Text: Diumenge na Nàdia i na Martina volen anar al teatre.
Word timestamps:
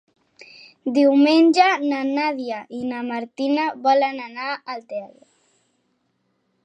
Diumenge 0.95 1.67
na 1.91 1.99
Nàdia 2.07 2.61
i 2.77 2.81
na 2.93 3.03
Martina 3.11 3.67
volen 3.87 4.25
anar 4.25 4.49
al 4.57 4.83
teatre. 4.95 5.27